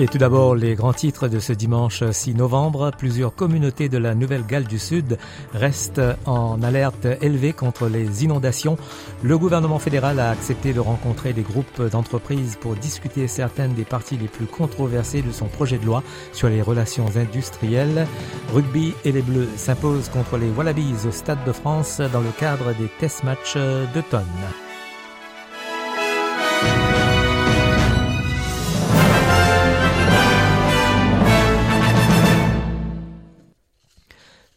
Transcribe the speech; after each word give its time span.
Et 0.00 0.08
tout 0.08 0.16
d'abord, 0.16 0.54
les 0.54 0.76
grands 0.76 0.94
titres 0.94 1.28
de 1.28 1.38
ce 1.40 1.52
dimanche 1.52 2.02
6 2.10 2.34
novembre. 2.34 2.90
Plusieurs 2.96 3.34
communautés 3.34 3.90
de 3.90 3.98
la 3.98 4.14
Nouvelle-Galles 4.14 4.64
du 4.64 4.78
Sud 4.78 5.18
restent 5.52 6.00
en 6.24 6.62
alerte 6.62 7.06
élevée 7.20 7.52
contre 7.52 7.86
les 7.86 8.24
inondations. 8.24 8.78
Le 9.22 9.36
gouvernement 9.36 9.78
fédéral 9.78 10.18
a 10.18 10.30
accepté 10.30 10.72
de 10.72 10.80
rencontrer 10.80 11.34
des 11.34 11.42
groupes 11.42 11.82
d'entreprises 11.82 12.56
pour 12.58 12.76
discuter 12.76 13.28
certaines 13.28 13.74
des 13.74 13.84
parties 13.84 14.16
les 14.16 14.28
plus 14.28 14.46
controversées 14.46 15.20
de 15.20 15.32
son 15.32 15.48
projet 15.48 15.76
de 15.76 15.84
loi 15.84 16.02
sur 16.32 16.48
les 16.48 16.62
relations 16.62 17.14
industrielles. 17.14 18.06
Rugby 18.54 18.94
et 19.04 19.12
les 19.12 19.20
Bleus 19.20 19.50
s'imposent 19.56 20.08
contre 20.08 20.38
les 20.38 20.48
Wallabies 20.48 21.06
au 21.06 21.10
Stade 21.10 21.44
de 21.44 21.52
France 21.52 22.00
dans 22.10 22.20
le 22.20 22.32
cadre 22.38 22.72
des 22.72 22.88
test 22.98 23.22
matchs 23.22 23.58
d'automne. 23.92 24.24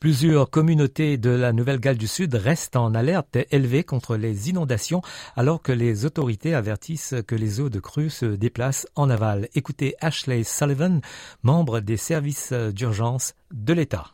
Plusieurs 0.04 0.50
communautés 0.50 1.16
de 1.16 1.30
la 1.30 1.54
Nouvelle-Galles 1.54 1.96
du 1.96 2.10
Sud 2.10 2.36
restent 2.36 2.76
en 2.76 2.94
alerte 2.94 3.38
élevée 3.52 3.86
contre 3.86 4.18
les 4.18 4.50
inondations 4.50 5.02
alors 5.38 5.62
que 5.62 5.72
les 5.72 6.04
autorités 6.04 6.54
avertissent 6.54 7.16
que 7.26 7.36
les 7.36 7.62
eaux 7.62 7.70
de 7.70 7.80
crue 7.80 8.10
se 8.10 8.26
déplacent 8.26 8.86
en 8.98 9.10
aval. 9.10 9.48
Écoutez 9.56 9.96
Ashley 10.02 10.44
Sullivan, 10.44 11.00
membre 11.42 11.80
des 11.80 11.96
services 11.96 12.52
d'urgence 12.52 13.34
de 13.54 13.72
l'État. 13.72 14.08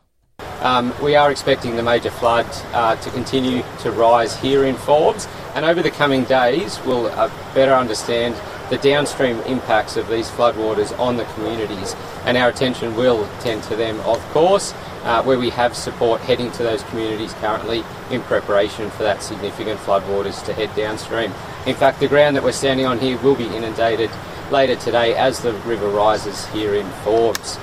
Um, 0.62 0.92
we 1.02 1.16
are 1.16 1.32
expecting 1.32 1.74
the 1.74 1.82
major 1.82 2.12
flood 2.12 2.46
uh, 2.72 2.94
to 3.02 3.10
continue 3.10 3.64
to 3.82 3.90
rise 3.90 4.36
here 4.40 4.64
in 4.64 4.76
Forbes, 4.76 5.26
and 5.56 5.64
over 5.64 5.82
the 5.82 5.90
coming 5.90 6.22
days, 6.22 6.78
we'll 6.86 7.06
uh, 7.06 7.28
better 7.52 7.74
understand 7.74 8.36
the 8.68 8.76
downstream 8.76 9.40
impacts 9.48 9.96
of 9.96 10.08
these 10.08 10.30
floodwaters 10.30 10.96
on 11.00 11.16
the 11.16 11.24
communities, 11.34 11.96
and 12.26 12.36
our 12.36 12.48
attention 12.48 12.94
will 12.94 13.26
tend 13.40 13.64
to 13.64 13.74
them, 13.74 13.98
of 14.06 14.20
course 14.32 14.72
uh, 15.04 15.22
where 15.22 15.38
we 15.38 15.50
have 15.50 15.76
support 15.76 16.20
heading 16.20 16.50
to 16.52 16.62
those 16.62 16.82
communities 16.84 17.32
currently 17.34 17.84
in 18.10 18.20
preparation 18.22 18.90
for 18.90 19.02
that 19.02 19.22
significant 19.22 19.78
floodwaters 19.80 20.44
to 20.44 20.52
head 20.52 20.74
downstream. 20.74 21.32
In 21.66 21.74
fact, 21.74 22.00
the 22.00 22.08
ground 22.08 22.36
that 22.36 22.42
we're 22.42 22.52
standing 22.52 22.86
on 22.86 22.98
here 22.98 23.18
will 23.18 23.36
be 23.36 23.46
inundated 23.46 24.10
later 24.50 24.76
today 24.76 25.14
as 25.14 25.40
the 25.40 25.52
river 25.52 25.88
rises 25.88 26.46
here 26.48 26.74
in 26.74 26.88
Forbes. 27.04 27.58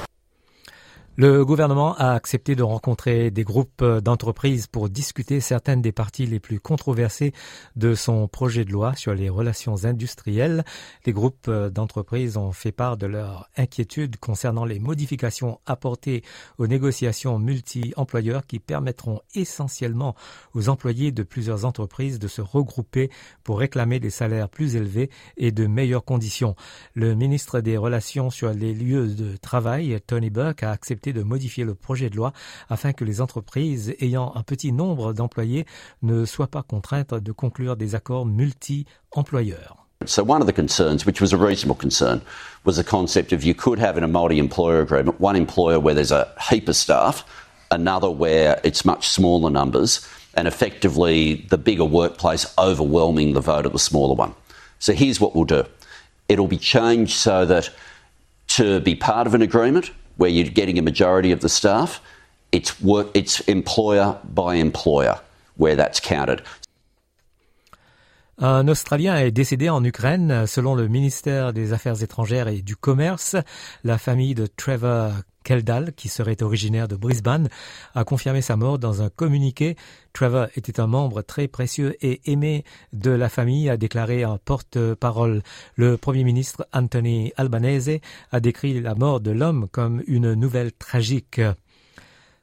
Le 1.20 1.44
gouvernement 1.44 1.96
a 1.96 2.12
accepté 2.12 2.56
de 2.56 2.62
rencontrer 2.62 3.32
des 3.32 3.44
groupes 3.44 3.84
d'entreprises 3.84 4.68
pour 4.68 4.88
discuter 4.88 5.40
certaines 5.40 5.82
des 5.82 5.92
parties 5.92 6.28
les 6.28 6.40
plus 6.40 6.60
controversées 6.60 7.34
de 7.76 7.96
son 7.96 8.28
projet 8.28 8.66
de 8.66 8.72
loi 8.72 8.94
sur 8.94 9.16
les 9.16 9.28
relations 9.28 9.84
industrielles. 9.86 10.64
Les 11.08 11.14
groupes 11.14 11.50
d'entreprises 11.50 12.38
ont 12.38 12.52
fait 12.52 12.72
part 12.72 12.98
de 12.98 13.08
leur 13.08 13.50
inquiétude 13.58 14.18
concernant 14.18 14.64
les 14.64 14.78
modifications 14.78 15.60
apportées 15.66 16.24
aux 16.60 16.68
négociations 16.68 17.40
multi-employeurs 17.40 18.46
qui 18.46 18.60
permettront 18.60 19.22
essentiellement 19.34 20.14
aux 20.54 20.70
employés 20.70 21.12
de 21.12 21.24
plusieurs 21.24 21.66
entreprises 21.66 22.20
de 22.20 22.28
se 22.28 22.42
regrouper 22.42 23.10
pour 23.44 23.58
réclamer 23.58 24.00
des 24.00 24.12
salaires 24.12 24.50
plus 24.50 24.76
élevés 24.76 25.10
et 25.36 25.52
de 25.52 25.66
meilleures 25.66 26.06
conditions. 26.06 26.56
Le 26.94 27.16
ministre 27.16 27.60
des 27.60 27.76
Relations 27.76 28.30
sur 28.30 28.54
les 28.54 28.76
lieux 28.76 29.08
de 29.08 29.36
travail, 29.36 30.00
Tony 30.06 30.30
Burke, 30.30 30.62
a 30.62 30.70
accepté 30.70 31.07
de 31.14 31.24
modifier 31.24 31.64
le 31.64 31.76
projet 31.76 32.10
de 32.10 32.16
loi 32.16 32.34
afin 32.70 32.94
que 32.94 33.06
les 33.06 33.22
entreprises 33.22 33.96
ayant 34.00 34.34
un 34.36 34.44
petit 34.44 34.72
nombre 34.72 35.14
d'employés 35.14 35.66
ne 36.02 36.26
soient 36.26 36.48
pas 36.48 36.64
contraintes 36.64 37.14
de 37.14 37.32
conclure 37.32 37.76
des 37.76 37.96
accords 37.96 38.26
multi-employeurs. 38.26 39.88
So 40.06 40.24
one 40.24 40.42
of 40.42 40.48
the 40.48 40.54
concerns, 40.54 41.06
which 41.06 41.20
was 41.20 41.34
a 41.34 41.38
reasonable 41.38 41.76
concern, 41.76 42.22
was 42.64 42.78
the 42.78 42.84
concept 42.84 43.34
of 43.34 43.44
you 43.44 43.54
could 43.56 43.80
have 43.80 43.98
in 43.98 44.04
a 44.04 44.08
multi-employer 44.08 44.82
agreement 44.82 45.20
one 45.20 45.36
employer 45.36 45.80
where 45.80 45.96
there's 45.96 46.12
a 46.12 46.28
heap 46.50 46.70
of 46.70 46.76
staff, 46.76 47.26
another 47.72 48.10
where 48.10 48.62
it's 48.64 48.86
much 48.86 49.08
smaller 49.08 49.50
numbers, 49.50 50.08
and 50.36 50.48
effectively 50.48 51.46
the 51.50 51.58
bigger 51.58 51.84
workplace 51.84 52.46
overwhelming 52.58 53.34
the 53.34 53.42
vote 53.42 53.66
of 53.66 53.74
the 53.74 53.80
smaller 53.80 54.14
one. 54.14 54.34
So 54.80 54.94
here's 54.94 55.20
what 55.20 55.36
we'll 55.36 55.46
do. 55.46 55.66
It'll 56.30 56.48
be 56.48 56.58
changed 56.58 57.14
so 57.14 57.46
that 57.46 57.72
to 58.50 58.80
be 58.80 58.96
part 58.96 59.28
of 59.28 59.34
an 59.34 59.42
agreement, 59.42 59.92
where 60.18 60.30
you're 60.30 60.50
getting 60.50 60.78
a 60.78 60.82
majority 60.82 61.32
of 61.32 61.42
the 61.42 61.50
staff, 61.50 62.02
it's 62.52 62.82
work, 62.82 63.08
it's 63.14 63.40
employer 63.42 64.20
by 64.34 64.56
employer 64.56 65.20
where 65.56 65.76
that's 65.76 66.00
counted. 66.00 66.42
Un 68.40 68.68
Australien 68.68 69.18
est 69.18 69.32
décédé 69.32 69.68
en 69.68 69.84
Ukraine. 69.84 70.46
Selon 70.46 70.76
le 70.76 70.88
ministère 70.88 71.54
des 71.54 71.74
Affaires 71.74 72.04
étrangères 72.04 72.48
et 72.48 72.62
du 72.62 72.76
Commerce, 72.76 73.36
la 73.84 73.98
famille 73.98 74.36
de 74.36 74.46
Trevor 74.46 75.12
Keldal, 75.44 75.94
qui 75.96 76.08
serait 76.08 76.44
originaire 76.44 76.88
de 76.88 76.96
Brisbane, 76.96 77.50
a 77.96 78.04
confirmé 78.04 78.44
sa 78.44 78.56
mort 78.56 78.78
dans 78.78 79.02
un 79.02 79.10
communiqué. 79.10 79.76
Trevor 80.14 80.50
était 80.56 80.80
un 80.80 80.86
membre 80.86 81.24
très 81.24 81.48
précieux 81.48 81.96
et 82.06 82.22
aimé 82.32 82.64
de 82.94 83.10
la 83.10 83.30
famille, 83.30 83.72
a 83.72 83.78
déclaré 83.78 84.22
un 84.22 84.38
porte-parole. 84.38 85.42
Le 85.76 85.98
Premier 85.98 86.24
ministre 86.24 86.68
Anthony 86.74 87.34
Albanese 87.38 88.02
a 88.32 88.40
décrit 88.40 88.80
la 88.80 88.94
mort 88.94 89.20
de 89.20 89.32
l'homme 89.32 89.68
comme 89.72 90.04
une 90.06 90.36
nouvelle 90.36 90.74
tragique. 90.74 91.42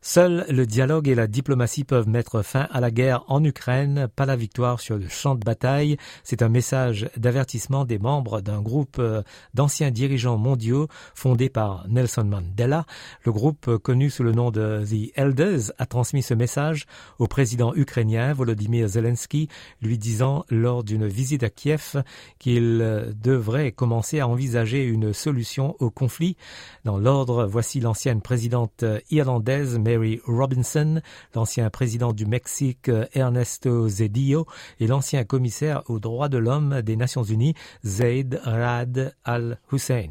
Seul 0.07 0.45
le 0.51 0.67
dialogue 0.67 1.09
et 1.09 1.15
la 1.15 1.27
diplomatie 1.27 1.83
peuvent 1.83 2.11
mettre 2.11 2.43
fin 2.43 2.69
à 2.71 2.79
la 2.79 2.91
guerre 2.91 3.25
en 3.29 3.43
Ukraine, 3.43 4.07
pas 4.15 4.27
la 4.27 4.37
victoire 4.37 4.79
sur 4.79 4.99
le 4.99 5.09
champ 5.09 5.35
de 5.35 5.43
bataille. 5.43 5.97
C'est 6.25 6.43
un 6.43 6.51
message 6.51 7.09
d'avertissement 7.17 7.87
des 7.87 7.99
membres 7.99 8.43
d'un 8.43 8.61
groupe 8.61 8.99
euh, 8.99 9.23
d'anciens 9.55 9.91
dirigeants 9.91 10.37
mondiaux 10.37 10.89
fondé 11.15 11.49
par 11.49 11.87
Nelson 11.89 12.25
Mandela. 12.25 12.85
Le 13.25 13.33
groupe 13.33 13.67
euh, 13.67 13.79
connu 13.79 14.11
sous 14.11 14.23
le 14.23 14.33
nom 14.33 14.51
de 14.51 14.85
The 14.85 15.19
Elders 15.19 15.73
a 15.79 15.87
transmis 15.87 16.23
ce 16.23 16.35
message 16.35 16.85
au 17.19 17.27
président 17.27 17.75
ukrainien 17.75 18.35
Volodymyr 18.35 18.87
Zelensky, 18.89 19.49
lui 19.81 19.97
disant 19.97 20.45
lors 20.51 20.85
d'une 20.85 21.07
visite 21.07 21.45
à 21.45 21.49
Kiev 21.49 22.03
qu'il 22.39 22.81
euh, 22.83 23.11
devrait 23.15 23.73
commencer 23.73 24.21
à 24.21 24.29
envisager 24.29 24.85
une 24.85 25.15
solution 25.15 25.77
au 25.79 25.89
conflit. 25.91 26.37
Dans 26.85 26.99
l'ordre, 26.99 27.47
voici 27.47 27.81
l'ancienne 27.81 28.21
présidente 28.21 28.85
irlandaise 29.11 29.79
Mary 29.95 30.21
Robinson, 30.27 31.01
l'ancien 31.37 31.71
président 31.71 32.13
du 32.13 32.27
Mexique 32.27 32.91
Ernesto 33.15 33.89
Zedillo 33.89 34.45
et 34.81 34.89
l'ancien 34.89 35.23
commissaire 35.23 35.83
aux 35.89 36.01
droits 36.01 36.29
de 36.29 36.39
l'homme 36.39 36.83
des 36.83 36.97
Nations 36.97 37.23
Unies 37.23 37.55
Zaid 37.87 38.41
Rad 38.45 39.15
al-Hussein. 39.25 40.11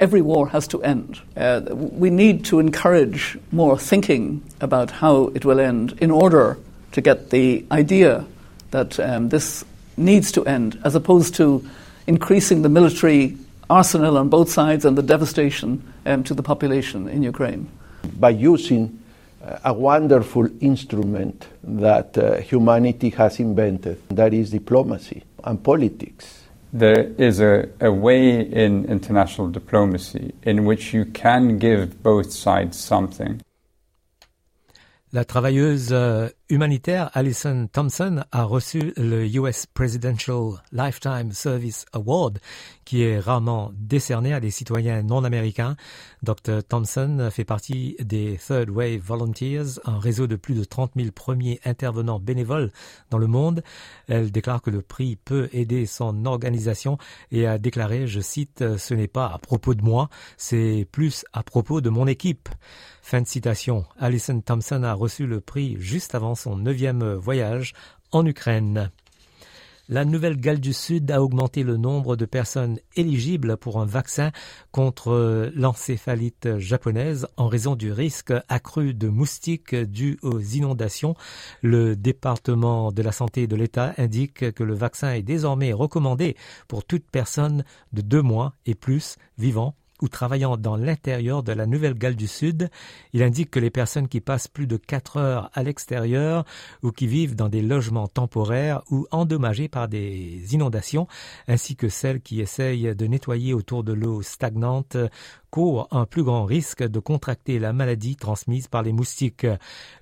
Every 0.00 0.20
war 0.20 0.48
has 0.52 0.66
to 0.68 0.80
end. 0.82 1.20
Uh, 1.36 1.60
we 1.72 2.10
need 2.10 2.44
to 2.46 2.58
encourage 2.58 3.38
more 3.52 3.78
thinking 3.78 4.40
about 4.60 4.90
how 5.00 5.30
it 5.36 5.44
will 5.44 5.60
end 5.60 5.94
in 6.00 6.10
order 6.10 6.56
to 6.90 7.00
get 7.00 7.30
the 7.30 7.64
idea 7.70 8.24
that 8.72 8.98
um, 8.98 9.28
this 9.28 9.64
needs 9.96 10.32
to 10.32 10.44
end, 10.44 10.76
as 10.84 10.96
opposed 10.96 11.36
to 11.36 11.62
increasing 12.08 12.62
the 12.62 12.68
military 12.68 13.36
arsenal 13.68 14.18
on 14.18 14.28
both 14.28 14.50
sides 14.50 14.84
and 14.84 14.98
the 14.98 15.02
devastation 15.02 15.80
um, 16.04 16.24
to 16.24 16.34
the 16.34 16.42
population 16.42 17.06
in 17.06 17.22
Ukraine. 17.22 17.68
By 18.18 18.30
using 18.30 18.98
a 19.40 19.72
wonderful 19.72 20.48
instrument 20.60 21.46
that 21.62 22.16
uh, 22.18 22.36
humanity 22.40 23.10
has 23.10 23.40
invented. 23.40 23.98
That 24.08 24.34
is 24.34 24.50
diplomacy 24.50 25.22
and 25.44 25.62
politics. 25.62 26.44
There 26.72 27.12
is 27.18 27.40
a, 27.40 27.68
a 27.80 27.90
way 27.90 28.40
in 28.40 28.84
international 28.84 29.48
diplomacy 29.48 30.34
in 30.42 30.64
which 30.64 30.94
you 30.94 31.04
can 31.06 31.58
give 31.58 32.02
both 32.02 32.30
sides 32.32 32.78
something. 32.78 33.40
La 35.12 35.24
travailleuse 35.24 35.90
euh, 35.90 36.28
humanitaire 36.50 37.10
Alison 37.14 37.68
Thompson 37.72 38.24
a 38.32 38.42
reçu 38.42 38.92
le 38.96 39.24
US 39.36 39.66
Presidential 39.66 40.60
Lifetime 40.72 41.30
Service 41.32 41.86
Award, 41.92 42.40
qui 42.84 43.02
est 43.02 43.20
rarement 43.20 43.70
décerné 43.74 44.34
à 44.34 44.40
des 44.40 44.50
citoyens 44.50 45.02
non 45.02 45.22
américains. 45.22 45.76
Dr. 46.22 46.62
Thompson 46.68 47.28
fait 47.30 47.44
partie 47.44 47.96
des 48.00 48.38
Third 48.44 48.68
Wave 48.68 49.00
Volunteers, 49.00 49.78
un 49.84 49.98
réseau 50.00 50.26
de 50.26 50.36
plus 50.36 50.54
de 50.54 50.64
30 50.64 50.92
000 50.96 51.12
premiers 51.12 51.60
intervenants 51.64 52.18
bénévoles 52.18 52.72
dans 53.10 53.18
le 53.18 53.28
monde. 53.28 53.62
Elle 54.08 54.32
déclare 54.32 54.60
que 54.60 54.70
le 54.70 54.82
prix 54.82 55.16
peut 55.16 55.48
aider 55.52 55.86
son 55.86 56.26
organisation 56.26 56.98
et 57.30 57.46
a 57.46 57.58
déclaré, 57.58 58.08
je 58.08 58.20
cite, 58.20 58.76
ce 58.76 58.94
n'est 58.94 59.08
pas 59.08 59.26
à 59.26 59.38
propos 59.38 59.74
de 59.74 59.82
moi, 59.82 60.10
c'est 60.36 60.86
plus 60.90 61.24
à 61.32 61.44
propos 61.44 61.80
de 61.80 61.90
mon 61.90 62.08
équipe. 62.08 62.48
Fin 63.02 63.22
de 63.22 63.26
citation. 63.26 63.86
Alison 63.98 64.40
Thompson 64.40 64.82
a 64.82 64.92
reçu 64.92 65.26
le 65.26 65.40
prix 65.40 65.76
juste 65.78 66.14
avant 66.14 66.34
son 66.40 66.56
neuvième 66.56 67.14
voyage 67.14 67.74
en 68.12 68.24
Ukraine. 68.24 68.90
La 69.90 70.04
Nouvelle-Galles 70.04 70.60
du 70.60 70.72
Sud 70.72 71.10
a 71.10 71.20
augmenté 71.20 71.64
le 71.64 71.76
nombre 71.76 72.14
de 72.14 72.24
personnes 72.24 72.78
éligibles 72.94 73.56
pour 73.56 73.80
un 73.80 73.84
vaccin 73.84 74.30
contre 74.70 75.50
l'encéphalite 75.54 76.58
japonaise 76.58 77.26
en 77.36 77.48
raison 77.48 77.74
du 77.74 77.92
risque 77.92 78.32
accru 78.48 78.94
de 78.94 79.08
moustiques 79.08 79.74
dû 79.74 80.16
aux 80.22 80.38
inondations. 80.38 81.14
Le 81.60 81.96
département 81.96 82.92
de 82.92 83.02
la 83.02 83.12
santé 83.12 83.48
de 83.48 83.56
l'État 83.56 83.92
indique 83.98 84.52
que 84.52 84.62
le 84.62 84.74
vaccin 84.74 85.12
est 85.12 85.22
désormais 85.22 85.72
recommandé 85.72 86.36
pour 86.68 86.84
toute 86.84 87.10
personne 87.10 87.64
de 87.92 88.00
deux 88.00 88.22
mois 88.22 88.54
et 88.66 88.76
plus 88.76 89.16
vivant 89.38 89.74
ou 90.02 90.08
travaillant 90.08 90.56
dans 90.56 90.76
l'intérieur 90.76 91.42
de 91.42 91.52
la 91.52 91.66
Nouvelle-Galles 91.66 92.16
du 92.16 92.26
Sud. 92.26 92.70
Il 93.12 93.22
indique 93.22 93.50
que 93.50 93.60
les 93.60 93.70
personnes 93.70 94.08
qui 94.08 94.20
passent 94.20 94.48
plus 94.48 94.66
de 94.66 94.76
quatre 94.76 95.16
heures 95.16 95.50
à 95.54 95.62
l'extérieur 95.62 96.44
ou 96.82 96.90
qui 96.90 97.06
vivent 97.06 97.36
dans 97.36 97.48
des 97.48 97.62
logements 97.62 98.08
temporaires 98.08 98.82
ou 98.90 99.06
endommagés 99.10 99.68
par 99.68 99.88
des 99.88 100.54
inondations, 100.54 101.06
ainsi 101.48 101.76
que 101.76 101.88
celles 101.88 102.20
qui 102.20 102.40
essayent 102.40 102.94
de 102.94 103.06
nettoyer 103.06 103.54
autour 103.54 103.84
de 103.84 103.92
l'eau 103.92 104.22
stagnante 104.22 104.96
court 105.50 105.88
un 105.90 106.06
plus 106.06 106.22
grand 106.22 106.44
risque 106.44 106.82
de 106.82 107.00
contracter 107.00 107.58
la 107.58 107.72
maladie 107.72 108.16
transmise 108.16 108.68
par 108.68 108.82
les 108.82 108.92
moustiques. 108.92 109.46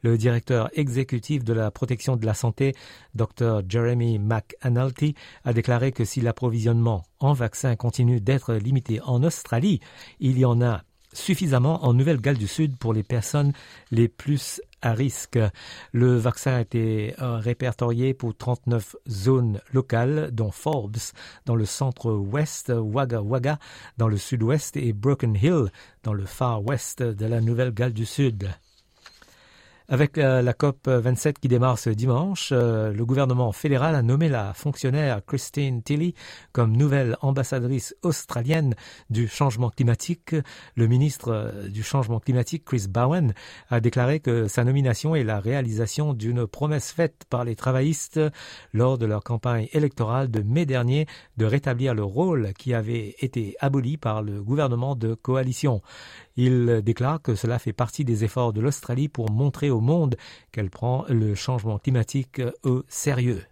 Le 0.03 0.19
directeur 0.19 0.71
exécutif 0.75 1.43
de 1.43 1.53
la 1.53 1.71
protection 1.71 2.17
de 2.17 2.27
la 2.27 2.35
santé, 2.35 2.75
Dr. 3.15 3.62
Jeremy 3.69 4.19
McAnulty, 4.19 5.15
a 5.45 5.53
déclaré 5.53 5.93
que 5.93 6.05
si 6.05 6.21
l'approvisionnement 6.21 7.05
en 7.20 7.32
vaccins 7.32 7.76
continue 7.76 8.20
d'être 8.20 8.55
limité 8.55 9.00
en 9.00 9.23
Australie, 9.23 9.81
il 10.20 10.38
y 10.38 10.44
en 10.44 10.61
a 10.62 10.82
suffisamment 11.12 11.85
en 11.85 11.94
Nouvelle-Galles 11.94 12.38
du 12.38 12.47
Sud 12.47 12.76
pour 12.76 12.93
les 12.93 13.03
personnes 13.03 13.53
les 13.91 14.09
plus 14.09 14.61
à 14.82 14.93
risque. 14.93 15.38
Le 15.93 16.17
vaccin 16.17 16.53
a 16.55 16.61
été 16.61 17.15
euh, 17.20 17.38
répertorié 17.38 18.15
pour 18.15 18.37
39 18.37 18.97
zones 19.09 19.61
locales, 19.73 20.31
dont 20.32 20.50
Forbes 20.50 20.97
dans 21.47 21.56
le 21.56 21.65
centre-ouest, 21.65 22.70
Wagga 22.70 23.21
Wagga 23.21 23.59
dans 23.97 24.09
le 24.09 24.17
sud-ouest 24.17 24.76
et 24.76 24.93
Broken 24.93 25.35
Hill 25.35 25.73
dans 26.05 26.12
le 26.12 26.26
far-ouest 26.26 27.03
de 27.03 27.26
la 27.26 27.41
Nouvelle-Galles 27.41 27.93
du 27.93 28.06
Sud. 28.06 28.49
Avec 29.90 30.19
euh, 30.19 30.43
la 30.43 30.52
COP 30.52 30.87
27 30.87 31.38
qui 31.38 31.49
démarre 31.49 31.79
ce 31.79 31.88
dimanche, 31.88 32.50
euh, 32.52 32.93
le 32.93 33.06
gouvernement 33.06 33.52
fédéral 33.52 33.94
a 33.94 34.02
nommé 34.02 34.29
la 34.29 34.52
fonctionnaire 34.52 35.25
Christine 35.25 35.82
Tilley 35.82 36.12
comme 36.52 36.76
nouvelle 36.76 37.17
ambassadrice 37.23 37.96
australienne 38.02 38.75
du 39.08 39.29
changement 39.29 39.70
climatique. 39.70 40.37
Le 40.75 40.88
ministre 40.88 41.32
euh, 41.32 41.69
du 41.69 41.82
changement 41.82 42.20
climatique, 42.20 42.67
Chris 42.67 42.85
Bowen, 42.87 43.32
a 43.70 43.81
déclaré 43.81 44.20
que 44.20 44.46
sa 44.46 44.62
nomination 44.62 45.14
est 45.14 45.25
la 45.25 45.40
réalisation 45.40 46.12
d'une 46.12 46.46
promesse 46.46 46.93
faite 46.93 47.25
par 47.31 47.44
les 47.44 47.56
travaillistes 47.56 48.20
lors 48.75 48.99
de 48.99 49.06
leur 49.06 49.25
campagne 49.25 49.69
électorale 49.73 50.31
de 50.31 50.43
mai 50.43 50.67
dernier 50.67 51.06
de 51.38 51.46
rétablir 51.46 51.94
le 51.94 52.05
rôle 52.05 52.52
qui 52.58 52.75
avait 52.75 53.17
été 53.20 53.56
aboli 53.61 53.96
par 53.96 54.23
le 54.23 54.43
gouvernement 54.43 54.96
de 54.96 55.14
coalition. 55.14 55.81
Il 56.40 56.82
déclare 56.85 57.20
que 57.20 57.35
cela 57.35 57.58
fait 57.58 57.73
partie 57.73 58.05
des 58.05 58.23
efforts 58.23 58.52
de 58.52 58.61
l'Australie 58.61 59.08
pour 59.08 59.29
montrer 59.29 59.70
au 59.70 59.81
monde 59.81 60.14
qu'elle 60.52 60.70
prend 60.70 61.05
le 61.08 61.35
changement 61.35 61.81
climatique 61.81 62.40
au 62.62 62.85
sérieux. 62.87 63.44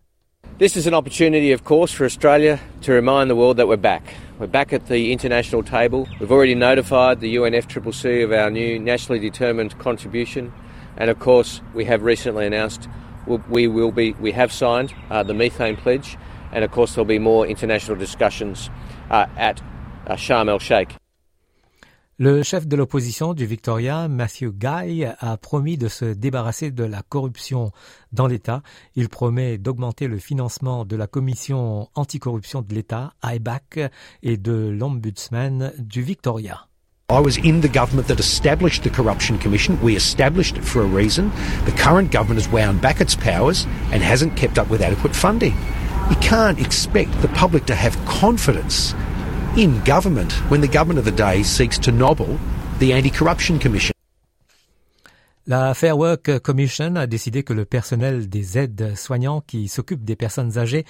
This 0.60 0.76
is 0.76 0.86
an 0.86 0.94
opportunity, 0.94 1.52
of 1.52 1.64
course, 1.64 1.92
for 1.92 2.06
Australia 2.06 2.60
to 2.82 2.92
remind 2.92 3.28
the 3.28 3.34
world 3.34 3.56
that 3.56 3.66
we're 3.66 3.76
back. 3.76 4.14
We're 4.38 4.46
back 4.46 4.72
at 4.72 4.86
the 4.86 5.10
international 5.10 5.64
table. 5.64 6.06
We've 6.20 6.30
already 6.30 6.54
notified 6.54 7.18
the 7.18 7.34
UNFCCC 7.34 8.22
of 8.22 8.30
our 8.30 8.52
new 8.52 8.78
nationally 8.78 9.18
determined 9.18 9.76
contribution, 9.80 10.52
and 10.96 11.10
of 11.10 11.18
course, 11.18 11.62
we 11.74 11.86
have 11.86 12.04
recently 12.04 12.46
announced 12.46 12.88
we 13.50 13.66
will 13.66 13.90
be 13.90 14.12
we 14.20 14.30
have 14.30 14.52
signed 14.52 14.94
uh, 15.10 15.24
the 15.24 15.34
methane 15.34 15.76
pledge, 15.76 16.16
and 16.52 16.64
of 16.64 16.70
course, 16.70 16.94
there'll 16.94 17.04
be 17.04 17.18
more 17.18 17.48
international 17.48 17.96
discussions 17.96 18.70
uh, 19.10 19.26
at 19.36 19.60
uh, 20.06 20.14
Sharm 20.14 20.48
el 20.48 20.60
Sheikh. 20.60 20.94
Le 22.18 22.42
chef 22.42 22.66
de 22.66 22.76
l'opposition 22.76 23.34
du 23.34 23.44
Victoria, 23.44 24.08
Matthew 24.08 24.50
Guy, 24.50 25.04
a 25.04 25.36
promis 25.36 25.76
de 25.76 25.86
se 25.86 26.06
débarrasser 26.06 26.70
de 26.70 26.82
la 26.82 27.02
corruption 27.02 27.72
dans 28.10 28.26
l'État. 28.26 28.62
Il 28.94 29.10
promet 29.10 29.58
d'augmenter 29.58 30.08
le 30.08 30.16
financement 30.16 30.86
de 30.86 30.96
la 30.96 31.06
commission 31.06 31.90
anticorruption 31.94 32.62
de 32.62 32.74
l'État, 32.74 33.12
IBAC, 33.22 33.90
et 34.22 34.38
de 34.38 34.54
l'ombudsman 34.70 35.74
du 35.78 36.00
Victoria. 36.00 36.66
I 37.10 37.20
was 37.20 37.36
in 37.44 37.60
the 37.60 37.68
government 37.68 38.06
that 38.08 38.18
established 38.18 38.82
the 38.82 38.90
Corruption 38.90 39.36
Commission. 39.38 39.76
We 39.82 39.94
established 39.94 40.56
it 40.56 40.64
for 40.64 40.80
a 40.80 40.86
reason. 40.86 41.30
The 41.66 41.72
current 41.72 42.10
government 42.10 42.40
has 42.40 42.50
wound 42.50 42.80
back 42.80 43.02
its 43.02 43.14
powers 43.14 43.66
and 43.92 44.02
hasn't 44.02 44.36
kept 44.36 44.58
up 44.58 44.70
with 44.70 44.80
adequate 44.80 45.14
funding. 45.14 45.52
You 46.08 46.16
can't 46.22 46.58
expect 46.58 47.12
the 47.20 47.28
public 47.28 47.66
to 47.66 47.74
have 47.74 47.94
confidence 48.06 48.94
in 49.56 49.82
government 49.84 50.32
when 50.50 50.60
the 50.60 50.68
government 50.68 50.98
of 50.98 51.06
the 51.06 51.12
day 51.12 51.42
seeks 51.42 51.78
to 51.78 51.90
nobble 51.90 52.38
the 52.78 52.92
Anti-Corruption 52.92 53.58
Commission. 53.58 53.95
La 55.48 55.74
Fair 55.74 55.96
Work 55.96 56.40
Commission 56.40 56.96
a 56.96 57.06
décidé 57.06 57.44
que 57.44 57.52
le 57.52 57.64
personnel 57.64 58.28
des 58.28 58.58
aides 58.58 58.96
soignants 58.96 59.40
qui 59.40 59.68
s'occupent 59.68 60.04
des 60.04 60.16
personnes 60.16 60.58
âgées 60.58 60.84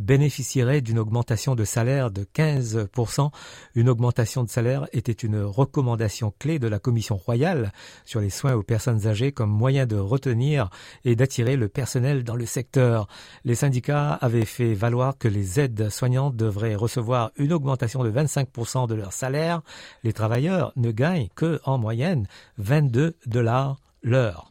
bénéficierait 0.00 0.80
d'une 0.80 0.98
augmentation 0.98 1.54
de 1.54 1.62
salaire 1.62 2.10
de 2.10 2.24
15%. 2.24 3.30
Une 3.76 3.88
augmentation 3.88 4.42
de 4.42 4.48
salaire 4.48 4.88
était 4.92 5.12
une 5.12 5.40
recommandation 5.40 6.34
clé 6.40 6.58
de 6.58 6.66
la 6.66 6.80
Commission 6.80 7.16
royale 7.16 7.70
sur 8.04 8.18
les 8.18 8.30
soins 8.30 8.54
aux 8.54 8.64
personnes 8.64 9.06
âgées 9.06 9.30
comme 9.30 9.50
moyen 9.50 9.86
de 9.86 9.94
retenir 9.94 10.70
et 11.04 11.14
d'attirer 11.14 11.54
le 11.54 11.68
personnel 11.68 12.24
dans 12.24 12.34
le 12.34 12.46
secteur. 12.46 13.06
Les 13.44 13.54
syndicats 13.54 14.14
avaient 14.14 14.44
fait 14.44 14.74
valoir 14.74 15.18
que 15.18 15.28
les 15.28 15.60
aides 15.60 15.88
soignantes 15.88 16.34
devraient 16.34 16.74
recevoir 16.74 17.30
une 17.36 17.52
augmentation 17.52 18.02
de 18.02 18.10
25% 18.10 18.88
de 18.88 18.94
leur 18.96 19.12
salaire. 19.12 19.62
Les 20.02 20.12
travailleurs 20.12 20.72
ne 20.74 20.90
gagnent 20.90 21.28
que, 21.36 21.60
en 21.64 21.78
moyenne, 21.78 22.26
22 22.58 23.14
dollars 23.26 23.76
l'heure. 24.02 24.50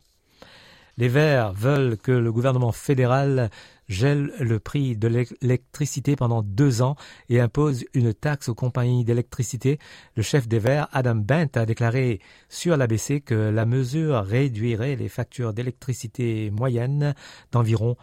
Les 0.98 1.08
Verts 1.08 1.54
veulent 1.54 1.98
que 1.98 2.12
le 2.12 2.32
gouvernement 2.32 2.74
fédéral 2.74 3.50
gèle 3.88 4.34
le 4.40 4.60
prix 4.60 4.96
de 4.96 5.08
l'électricité 5.08 6.16
pendant 6.16 6.42
deux 6.44 6.82
ans 6.82 6.96
et 7.30 7.40
impose 7.40 7.86
une 7.94 8.14
taxe 8.14 8.50
aux 8.50 8.56
compagnies 8.56 9.04
d'électricité. 9.04 9.80
Le 10.16 10.24
chef 10.24 10.48
des 10.48 10.60
Verts, 10.60 10.88
Adam 10.92 11.16
Bent, 11.16 11.56
a 11.56 11.66
déclaré 11.66 12.20
sur 12.50 12.78
l'ABC 12.78 13.22
que 13.22 13.34
la 13.34 13.66
mesure 13.66 14.24
réduirait 14.24 14.96
les 14.96 15.10
factures 15.10 15.54
d'électricité 15.54 16.52
moyennes 16.52 17.16
d'environ 17.52 17.96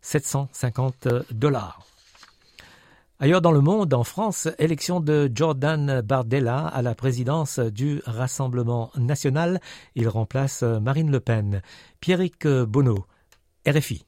750 0.00 1.08
dollars. 1.32 1.93
Ailleurs 3.20 3.40
dans 3.40 3.52
le 3.52 3.60
monde, 3.60 3.94
en 3.94 4.02
France, 4.02 4.48
élection 4.58 4.98
de 4.98 5.30
Jordan 5.32 6.02
Bardella 6.04 6.66
à 6.66 6.82
la 6.82 6.96
présidence 6.96 7.60
du 7.60 8.00
Rassemblement 8.06 8.90
national. 8.96 9.60
Il 9.94 10.08
remplace 10.08 10.62
Marine 10.62 11.12
Le 11.12 11.20
Pen. 11.20 11.62
Pierrick 12.00 12.46
Bonneau, 12.46 13.06
RFI. 13.68 14.04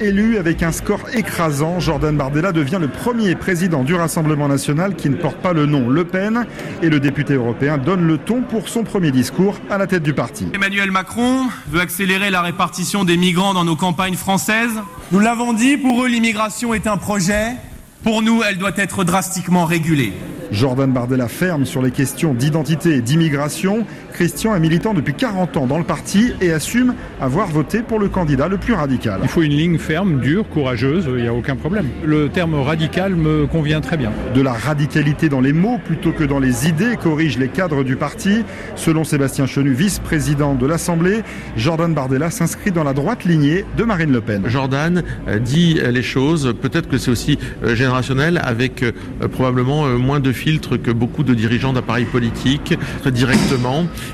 Élu 0.00 0.38
avec 0.38 0.62
un 0.62 0.70
score 0.70 1.00
écrasant, 1.12 1.80
Jordan 1.80 2.16
Bardella 2.16 2.52
devient 2.52 2.78
le 2.80 2.86
premier 2.86 3.34
président 3.34 3.82
du 3.82 3.96
Rassemblement 3.96 4.46
national 4.46 4.94
qui 4.94 5.10
ne 5.10 5.16
porte 5.16 5.38
pas 5.38 5.52
le 5.52 5.66
nom 5.66 5.88
Le 5.88 6.04
Pen 6.04 6.46
et 6.82 6.88
le 6.88 7.00
député 7.00 7.34
européen 7.34 7.76
donne 7.76 8.06
le 8.06 8.18
ton 8.18 8.42
pour 8.42 8.68
son 8.68 8.84
premier 8.84 9.10
discours 9.10 9.56
à 9.68 9.78
la 9.78 9.88
tête 9.88 10.04
du 10.04 10.14
parti. 10.14 10.46
Emmanuel 10.54 10.92
Macron 10.92 11.48
veut 11.68 11.80
accélérer 11.80 12.30
la 12.30 12.42
répartition 12.42 13.02
des 13.02 13.16
migrants 13.16 13.54
dans 13.54 13.64
nos 13.64 13.76
campagnes 13.76 14.14
françaises. 14.14 14.80
Nous 15.10 15.18
l'avons 15.18 15.52
dit, 15.52 15.76
pour 15.76 16.04
eux 16.04 16.08
l'immigration 16.08 16.72
est 16.72 16.86
un 16.86 16.96
projet 16.96 17.56
pour 18.02 18.22
nous, 18.22 18.42
elle 18.42 18.58
doit 18.58 18.76
être 18.76 19.04
drastiquement 19.04 19.64
régulée. 19.64 20.12
Jordan 20.50 20.92
Bardella 20.92 21.28
ferme 21.28 21.64
sur 21.64 21.82
les 21.82 21.90
questions 21.90 22.34
d'identité 22.34 22.94
et 22.96 23.00
d'immigration. 23.00 23.86
Christian 24.12 24.54
est 24.54 24.60
militant 24.60 24.94
depuis 24.94 25.14
40 25.14 25.56
ans 25.56 25.66
dans 25.66 25.78
le 25.78 25.84
parti 25.84 26.32
et 26.40 26.52
assume 26.52 26.94
avoir 27.20 27.48
voté 27.48 27.82
pour 27.82 27.98
le 27.98 28.08
candidat 28.08 28.48
le 28.48 28.58
plus 28.58 28.74
radical. 28.74 29.20
Il 29.22 29.28
faut 29.28 29.42
une 29.42 29.52
ligne 29.52 29.78
ferme, 29.78 30.20
dure, 30.20 30.48
courageuse, 30.48 31.08
il 31.08 31.22
n'y 31.22 31.28
a 31.28 31.34
aucun 31.34 31.56
problème. 31.56 31.86
Le 32.04 32.28
terme 32.28 32.54
radical 32.54 33.14
me 33.14 33.46
convient 33.46 33.80
très 33.80 33.96
bien. 33.96 34.12
De 34.34 34.40
la 34.40 34.52
radicalité 34.52 35.28
dans 35.28 35.40
les 35.40 35.52
mots 35.52 35.78
plutôt 35.84 36.12
que 36.12 36.24
dans 36.24 36.38
les 36.38 36.68
idées 36.68 36.96
corrige 36.96 37.38
les 37.38 37.48
cadres 37.48 37.84
du 37.84 37.96
parti. 37.96 38.44
Selon 38.76 39.04
Sébastien 39.04 39.46
Chenu, 39.46 39.72
vice-président 39.72 40.54
de 40.54 40.66
l'Assemblée, 40.66 41.22
Jordan 41.56 41.94
Bardella 41.94 42.30
s'inscrit 42.30 42.72
dans 42.72 42.84
la 42.84 42.92
droite 42.92 43.24
lignée 43.24 43.64
de 43.76 43.84
Marine 43.84 44.12
Le 44.12 44.20
Pen. 44.20 44.42
Jordan 44.46 45.02
euh, 45.28 45.38
dit 45.38 45.74
les 45.74 46.02
choses, 46.02 46.54
peut-être 46.60 46.88
que 46.88 46.98
c'est 46.98 47.10
aussi 47.10 47.38
euh, 47.62 47.74
générationnel, 47.74 48.40
avec 48.42 48.82
euh, 48.82 48.92
probablement 49.30 49.86
moins 49.98 50.20
de 50.20 50.32
filtres 50.38 50.80
que 50.80 50.90
beaucoup 50.90 51.24
de 51.24 51.34
dirigeants 51.34 51.72
d'appareils 51.72 52.06
politiques, 52.06 52.74
directement 53.06 53.58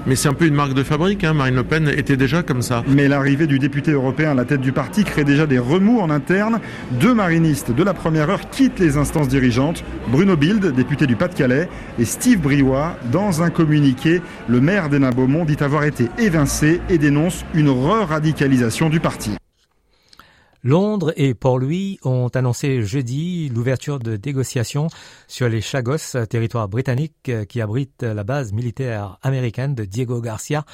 mais 0.07 0.17
c'est 0.17 0.29
un 0.29 0.35
peu 0.35 0.47
une 0.47 0.55
marque 0.55 0.75
de 0.75 0.83
fabrique. 0.83 1.25
Hein. 1.25 1.35
Marine 1.35 1.57
Le 1.57 1.65
Pen 1.65 1.89
était 1.89 2.17
déjà 2.17 2.43
comme 2.43 2.63
ça. 2.63 2.83
Mais 2.89 3.09
l'arrivée 3.09 3.47
du 3.47 3.59
député 3.59 3.93
européen 3.93 4.33
à 4.33 4.35
la 4.35 4.45
tête 4.45 4.61
du 4.61 4.73
parti 4.73 5.05
crée 5.05 5.25
déjà 5.25 5.47
des 5.47 5.59
remous 5.59 6.01
en 6.01 6.11
interne. 6.11 6.61
Deux 6.93 7.15
marinistes 7.15 7.73
de 7.73 7.83
la 7.83 7.95
première 7.95 8.31
heure 8.31 8.49
quittent 8.51 8.79
les 8.79 8.97
instances 8.97 9.29
dirigeantes. 9.29 9.85
Bruno 10.09 10.37
Bild, 10.37 10.75
député 10.75 11.07
du 11.07 11.17
Pas-de-Calais, 11.17 11.69
et 11.99 12.05
Steve 12.05 12.41
Briouat, 12.41 12.97
dans 13.13 13.43
un 13.43 13.51
communiqué, 13.51 14.21
le 14.49 14.61
maire 14.61 14.89
d'Hénin-Beaumont 14.89 15.45
dit 15.45 15.57
avoir 15.61 15.85
été 15.85 16.09
évincé 16.19 16.81
et 16.89 16.99
dénonce 16.99 17.45
une 17.55 17.69
re-radicalisation 17.69 18.89
du 18.89 19.01
parti. 19.01 19.33
Londres 20.65 21.13
et 21.17 21.35
Port-Louis 21.35 21.99
ont 22.05 22.29
annoncé 22.29 22.83
jeudi 22.83 23.51
l'ouverture 23.51 23.99
de 23.99 24.19
négociations 24.25 24.87
sur 25.29 25.47
les 25.47 25.61
Chagos, 25.61 26.25
territoire 26.31 26.71
britannique 26.71 27.31
qui 27.51 27.61
abrite 27.61 28.03
la 28.03 28.25
base 28.25 28.55
militaire 28.55 29.19
américaine 29.21 29.75
de 29.75 29.85
Diego 29.85 30.23
Garcia. 30.23 30.65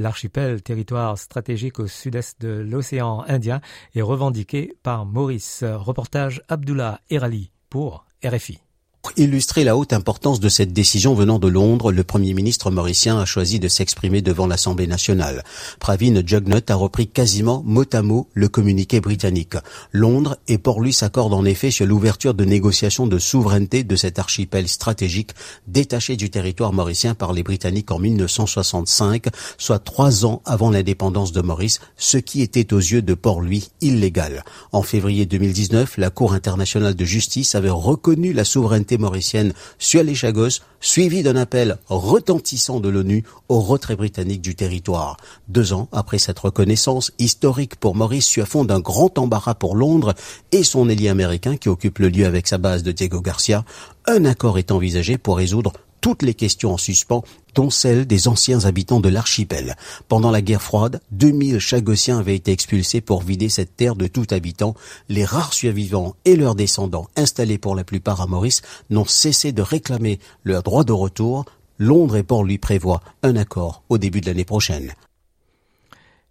L'archipel, 0.00 0.62
territoire 0.62 1.16
stratégique 1.16 1.78
au 1.78 1.86
sud-est 1.86 2.40
de 2.40 2.58
l'océan 2.68 3.24
Indien, 3.28 3.60
est 3.94 4.02
revendiqué 4.02 4.76
par 4.82 5.06
Maurice. 5.06 5.62
Reportage 5.64 6.42
Abdullah 6.48 7.00
Erali 7.08 7.52
pour 7.70 8.04
RFI. 8.24 8.65
Pour 9.06 9.12
illustrer 9.16 9.62
la 9.62 9.76
haute 9.76 9.92
importance 9.92 10.40
de 10.40 10.48
cette 10.48 10.72
décision 10.72 11.14
venant 11.14 11.38
de 11.38 11.46
Londres, 11.46 11.92
le 11.92 12.02
Premier 12.02 12.34
ministre 12.34 12.72
mauricien 12.72 13.20
a 13.20 13.24
choisi 13.24 13.60
de 13.60 13.68
s'exprimer 13.68 14.20
devant 14.20 14.48
l'Assemblée 14.48 14.88
nationale. 14.88 15.44
Pravin 15.78 16.20
Jugnut 16.26 16.68
a 16.68 16.74
repris 16.74 17.06
quasiment 17.06 17.62
mot 17.64 17.84
à 17.92 18.02
mot 18.02 18.26
le 18.34 18.48
communiqué 18.48 19.00
britannique. 19.00 19.54
Londres 19.92 20.38
et 20.48 20.58
Port-Louis 20.58 20.92
s'accordent 20.92 21.34
en 21.34 21.44
effet 21.44 21.70
sur 21.70 21.86
l'ouverture 21.86 22.34
de 22.34 22.44
négociations 22.44 23.06
de 23.06 23.20
souveraineté 23.20 23.84
de 23.84 23.94
cet 23.94 24.18
archipel 24.18 24.66
stratégique 24.66 25.30
détaché 25.68 26.16
du 26.16 26.28
territoire 26.28 26.72
mauricien 26.72 27.14
par 27.14 27.32
les 27.32 27.44
Britanniques 27.44 27.92
en 27.92 28.00
1965, 28.00 29.26
soit 29.56 29.78
trois 29.78 30.26
ans 30.26 30.42
avant 30.44 30.72
l'indépendance 30.72 31.30
de 31.30 31.42
Maurice, 31.42 31.78
ce 31.96 32.18
qui 32.18 32.42
était 32.42 32.74
aux 32.74 32.80
yeux 32.80 33.02
de 33.02 33.14
Port-Louis 33.14 33.68
illégal. 33.80 34.42
En 34.72 34.82
février 34.82 35.26
2019, 35.26 35.96
la 35.96 36.10
Cour 36.10 36.32
internationale 36.32 36.96
de 36.96 37.04
justice 37.04 37.54
avait 37.54 37.70
reconnu 37.70 38.32
la 38.32 38.44
souveraineté 38.44 38.95
mauricienne 38.98 39.52
sur 39.78 40.02
les 40.02 40.14
Chagos, 40.14 40.60
suivi 40.80 41.22
d'un 41.22 41.36
appel 41.36 41.78
retentissant 41.88 42.80
de 42.80 42.88
l'ONU 42.88 43.24
au 43.48 43.60
retrait 43.60 43.96
britannique 43.96 44.42
du 44.42 44.54
territoire. 44.54 45.16
Deux 45.48 45.72
ans 45.72 45.88
après 45.92 46.18
cette 46.18 46.38
reconnaissance 46.38 47.12
historique 47.18 47.76
pour 47.76 47.94
Maurice 47.94 48.26
sur 48.26 48.46
fond 48.46 48.64
d'un 48.64 48.80
grand 48.80 49.18
embarras 49.18 49.54
pour 49.54 49.76
Londres 49.76 50.14
et 50.52 50.62
son 50.62 50.88
allié 50.88 51.08
américain 51.08 51.56
qui 51.56 51.68
occupe 51.68 51.98
le 51.98 52.08
lieu 52.08 52.26
avec 52.26 52.46
sa 52.46 52.58
base 52.58 52.82
de 52.82 52.92
Diego 52.92 53.20
Garcia, 53.20 53.64
un 54.06 54.24
accord 54.24 54.58
est 54.58 54.70
envisagé 54.70 55.18
pour 55.18 55.36
résoudre 55.36 55.72
toutes 56.00 56.22
les 56.22 56.34
questions 56.34 56.74
en 56.74 56.76
suspens, 56.76 57.24
dont 57.56 57.70
celles 57.70 58.06
des 58.06 58.28
anciens 58.28 58.66
habitants 58.66 59.00
de 59.00 59.08
l'archipel. 59.08 59.74
Pendant 60.08 60.30
la 60.30 60.42
guerre 60.42 60.62
froide, 60.62 61.00
2000 61.10 61.58
Chagossiens 61.58 62.18
avaient 62.18 62.36
été 62.36 62.52
expulsés 62.52 63.00
pour 63.00 63.22
vider 63.22 63.48
cette 63.48 63.74
terre 63.74 63.96
de 63.96 64.06
tout 64.06 64.26
habitant. 64.30 64.74
Les 65.08 65.24
rares 65.24 65.54
survivants 65.54 66.14
et 66.26 66.36
leurs 66.36 66.54
descendants, 66.54 67.08
installés 67.16 67.58
pour 67.58 67.74
la 67.74 67.82
plupart 67.82 68.20
à 68.20 68.26
Maurice, 68.26 68.60
n'ont 68.90 69.06
cessé 69.06 69.52
de 69.52 69.62
réclamer 69.62 70.20
leur 70.44 70.62
droit 70.62 70.84
de 70.84 70.92
retour. 70.92 71.46
Londres 71.78 72.16
et 72.16 72.22
Port 72.22 72.44
lui 72.44 72.58
prévoient 72.58 73.02
un 73.22 73.36
accord 73.36 73.82
au 73.88 73.98
début 73.98 74.20
de 74.20 74.26
l'année 74.26 74.44
prochaine. 74.44 74.92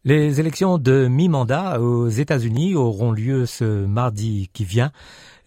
Les 0.04 0.40
élections 0.40 0.78
de 0.78 1.08
mi-mandat 1.08 1.82
aux 1.82 2.10
États-Unis 2.10 2.76
auront 2.76 3.12
lieu 3.12 3.48
ce 3.48 3.86
mardi 3.88 4.52
qui 4.54 4.64
vient. 4.64 4.92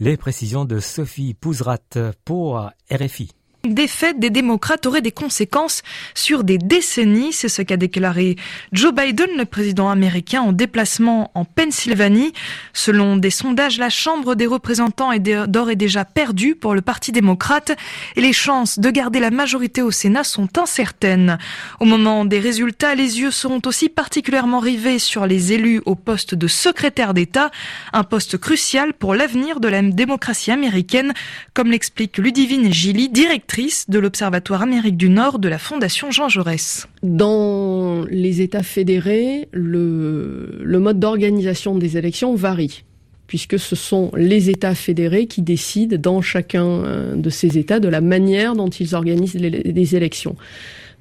Les 0.01 0.17
précisions 0.17 0.65
de 0.65 0.81
Sophie 0.81 1.35
Pouzrat 1.35 1.79
pour 2.25 2.69
RFI 2.91 3.31
défaite 3.69 4.19
des 4.19 4.31
démocrates 4.31 4.87
aurait 4.87 5.01
des 5.01 5.13
conséquences 5.13 5.83
sur 6.15 6.45
des 6.45 6.59
décennies, 6.59 7.33
c'est 7.33 7.49
ce 7.49 7.63
qu'a 7.63 7.77
déclaré 7.77 8.37
Joe 8.73 8.93
Biden, 8.93 9.31
le 9.37 9.45
président 9.45 9.91
américain, 9.91 10.43
en 10.43 10.53
déplacement 10.53 11.31
en 11.35 11.45
Pennsylvanie. 11.45 12.33
Selon 12.73 13.17
des 13.17 13.31
sondages, 13.31 13.79
la 13.79 13.91
Chambre 13.91 14.35
des 14.35 14.47
représentants 14.47 15.13
est 15.13 15.19
d'ores 15.21 15.71
et 15.71 15.77
déjà 15.77 16.05
perdue 16.05 16.55
pour 16.55 16.75
le 16.75 16.81
Parti 16.81 17.13
démocrate 17.13 17.77
et 18.17 18.21
les 18.21 18.33
chances 18.33 18.79
de 18.79 18.91
garder 18.91 19.21
la 19.21 19.31
majorité 19.31 19.83
au 19.83 19.91
Sénat 19.91 20.25
sont 20.25 20.59
incertaines. 20.59 21.39
Au 21.81 21.85
moment 21.85 22.25
des 22.25 22.39
résultats, 22.39 22.95
les 22.95 23.21
yeux 23.21 23.31
seront 23.31 23.61
aussi 23.67 23.89
particulièrement 23.89 24.61
rivés 24.61 24.99
sur 24.99 25.27
les 25.27 25.53
élus 25.53 25.83
au 25.87 25.95
poste 25.95 26.35
de 26.35 26.47
secrétaire 26.47 27.15
d'État, 27.15 27.51
un 27.93 28.05
poste 28.05 28.39
crucial 28.39 28.93
pour 28.93 29.15
l'avenir 29.15 29.61
de 29.61 29.69
la 29.69 29.83
démocratie 29.83 30.51
américaine, 30.51 31.13
comme 31.55 31.71
l'explique 31.71 32.19
Ludivine 32.19 32.73
Gilly, 32.73 33.09
directrice 33.09 33.58
de 33.89 33.99
l'Observatoire 33.99 34.63
Amérique 34.63 34.97
du 34.97 35.09
Nord 35.09 35.41
de 35.41 35.49
la 35.49 35.59
Fondation 35.59 36.13
Jean 36.13 36.29
Jaurès. 36.29 36.87
Dans 37.03 38.05
les 38.09 38.41
États 38.41 38.63
fédérés, 38.63 39.49
le, 39.51 40.79
mode 40.79 41.01
d'organisation 41.01 41.77
des 41.77 41.97
élections 41.97 42.35
varie 42.35 42.85
puisque 43.27 43.59
ce 43.59 43.77
sont 43.77 44.11
les 44.17 44.49
États 44.49 44.75
fédérés 44.75 45.27
qui 45.27 45.43
décident 45.43 45.99
dans 45.99 46.23
chacun 46.23 46.65
euh, 46.65 47.15
de 47.15 47.29
ces 47.29 47.59
États 47.59 47.79
de 47.79 47.89
la 47.89 48.01
manière 48.01 48.55
dont 48.55 48.71
ils 48.71 48.95
organisent 48.95 49.35
les, 49.35 49.95
élections. 49.95 50.35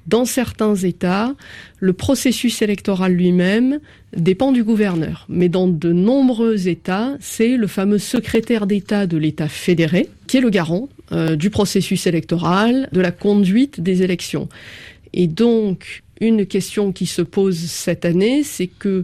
Dans 0.08 0.24
certains 0.24 0.74
États, 0.74 1.34
le 1.80 1.92
processus 1.92 2.62
électoral 2.62 3.12
lui-même 3.12 3.78
dépend 4.16 4.52
du 4.52 4.64
gouverneur. 4.64 5.26
Mais 5.28 5.50
dans 5.50 5.68
de 5.68 5.92
nombreux 5.92 6.66
États, 6.66 7.18
c'est 7.20 7.58
le 7.58 7.66
fameux 7.66 7.98
secrétaire 7.98 8.66
d'État 8.66 9.06
de 9.06 9.18
l'État 9.18 9.48
fédéré 9.48 10.08
qui 10.26 10.38
est 10.38 10.40
le 10.40 10.48
garant 10.48 10.88
euh, 11.12 11.36
du 11.36 11.50
processus 11.50 12.06
électoral, 12.06 12.88
de 12.92 13.00
la 13.02 13.10
conduite 13.10 13.82
des 13.82 14.02
élections. 14.02 14.48
Et 15.12 15.26
donc, 15.26 16.02
une 16.22 16.46
question 16.46 16.90
qui 16.92 17.04
se 17.04 17.20
pose 17.20 17.58
cette 17.58 18.06
année, 18.06 18.44
c'est 18.44 18.66
que 18.66 19.02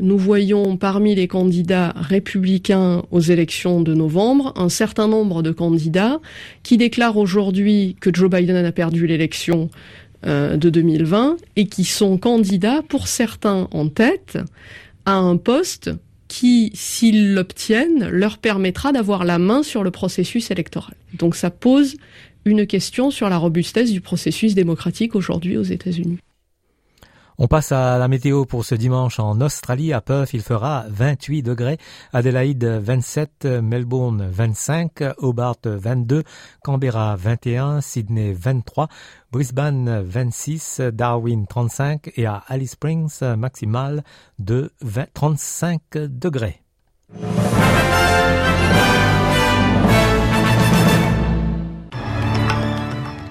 nous 0.00 0.18
voyons 0.18 0.76
parmi 0.76 1.14
les 1.14 1.28
candidats 1.28 1.92
républicains 1.94 3.04
aux 3.12 3.20
élections 3.20 3.82
de 3.82 3.94
novembre 3.94 4.52
un 4.56 4.70
certain 4.70 5.06
nombre 5.06 5.42
de 5.42 5.52
candidats 5.52 6.20
qui 6.62 6.76
déclarent 6.76 7.18
aujourd'hui 7.18 7.96
que 8.00 8.12
Joe 8.12 8.30
Biden 8.30 8.56
a 8.56 8.72
perdu 8.72 9.06
l'élection 9.06 9.70
de 10.24 10.70
2020 10.70 11.36
et 11.56 11.66
qui 11.66 11.84
sont 11.84 12.18
candidats 12.18 12.82
pour 12.88 13.08
certains 13.08 13.68
en 13.72 13.88
tête 13.88 14.38
à 15.06 15.14
un 15.14 15.36
poste 15.36 15.90
qui, 16.28 16.70
s'ils 16.74 17.34
l'obtiennent, 17.34 18.08
leur 18.08 18.38
permettra 18.38 18.92
d'avoir 18.92 19.24
la 19.24 19.38
main 19.38 19.62
sur 19.62 19.82
le 19.82 19.90
processus 19.90 20.50
électoral. 20.50 20.94
Donc 21.14 21.34
ça 21.34 21.50
pose 21.50 21.96
une 22.44 22.66
question 22.66 23.10
sur 23.10 23.28
la 23.28 23.36
robustesse 23.36 23.90
du 23.90 24.00
processus 24.00 24.54
démocratique 24.54 25.14
aujourd'hui 25.14 25.56
aux 25.56 25.62
États-Unis. 25.62 26.18
On 27.42 27.48
passe 27.48 27.72
à 27.72 27.96
la 27.96 28.06
météo 28.06 28.44
pour 28.44 28.66
ce 28.66 28.74
dimanche 28.74 29.18
en 29.18 29.40
Australie. 29.40 29.94
À 29.94 30.02
Perth, 30.02 30.34
il 30.34 30.42
fera 30.42 30.84
28 30.90 31.42
degrés. 31.42 31.78
Adélaïde 32.12 32.66
27, 32.66 33.46
Melbourne 33.62 34.28
25, 34.30 35.02
Hobart 35.16 35.56
22, 35.64 36.22
Canberra 36.62 37.16
21, 37.16 37.80
Sydney 37.80 38.34
23, 38.34 38.88
Brisbane 39.32 40.02
26, 40.02 40.82
Darwin 40.92 41.46
35 41.46 42.12
et 42.16 42.26
à 42.26 42.44
Alice 42.46 42.72
Springs 42.72 43.22
maximal 43.38 44.04
de 44.38 44.70
35 45.14 45.80
degrés. 45.94 46.60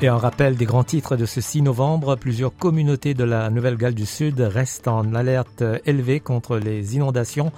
Et 0.02 0.08
un 0.08 0.18
rappel 0.18 0.56
des 0.56 0.64
grands 0.64 0.86
titres 0.86 1.18
de 1.18 1.26
ce 1.26 1.42
6 1.42 1.62
novembre, 1.62 2.16
plusieurs 2.16 2.56
communautés 2.56 3.14
de 3.14 3.26
la 3.26 3.50
Nouvelle-Galles 3.50 3.94
du 3.94 4.06
Sud 4.06 4.40
restent 4.40 4.88
en 4.88 5.14
alerte 5.14 5.62
élevée 5.86 6.22
contre 6.22 6.58
les 6.58 6.96
inondations. 6.96 7.52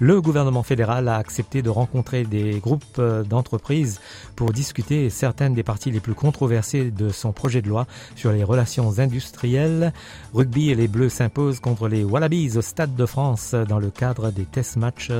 Le 0.00 0.22
gouvernement 0.22 0.62
fédéral 0.62 1.06
a 1.08 1.16
accepté 1.16 1.60
de 1.60 1.68
rencontrer 1.68 2.24
des 2.24 2.60
groupes 2.60 2.98
d'entreprises 3.28 4.00
pour 4.36 4.54
discuter 4.54 5.10
certaines 5.10 5.52
des 5.52 5.62
parties 5.62 5.90
les 5.90 6.00
plus 6.00 6.14
controversées 6.14 6.90
de 6.90 7.10
son 7.10 7.32
projet 7.32 7.60
de 7.60 7.68
loi 7.68 7.86
sur 8.16 8.32
les 8.32 8.42
relations 8.42 8.98
industrielles. 8.98 9.92
Rugby 10.32 10.70
et 10.70 10.74
les 10.74 10.88
Bleus 10.88 11.10
s'imposent 11.10 11.60
contre 11.60 11.88
les 11.88 12.04
Wallabies 12.04 12.56
au 12.56 12.62
Stade 12.62 12.96
de 12.96 13.04
France 13.04 13.54
dans 13.68 13.78
le 13.78 13.90
cadre 13.90 14.30
des 14.30 14.46
test 14.46 14.76
matchs 14.78 15.12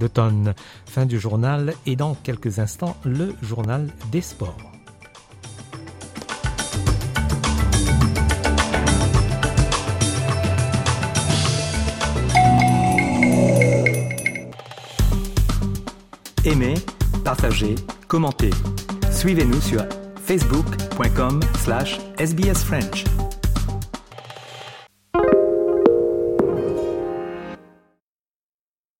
d'automne. 0.00 0.54
Fin 0.86 1.06
du 1.06 1.20
journal 1.20 1.74
et 1.86 1.94
dans 1.94 2.14
quelques 2.14 2.58
instants 2.58 2.96
le 3.04 3.32
journal 3.42 3.92
des 4.10 4.22
sports. 4.22 4.75
Partagez, 17.36 17.74
commentez. 18.08 18.50
Suivez-nous 19.10 19.60
sur 19.60 19.84
facebook.com 20.24 21.40
slash 21.62 21.98
sbsfrench. 22.18 23.25